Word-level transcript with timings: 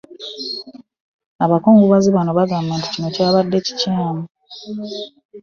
Abakungubazi 1.45 2.09
bano 2.15 2.31
bagamba 2.39 2.73
nti 2.79 2.87
kino 2.93 3.07
kyabadde 3.15 3.57
kikyamu 3.65 4.21